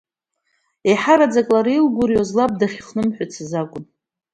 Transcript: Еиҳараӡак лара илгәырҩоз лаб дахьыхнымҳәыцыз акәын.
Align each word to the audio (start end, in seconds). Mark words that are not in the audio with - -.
Еиҳараӡак 0.89 1.47
лара 1.53 1.71
илгәырҩоз 1.77 2.29
лаб 2.37 2.51
дахьыхнымҳәыцыз 2.59 3.51
акәын. 3.61 3.85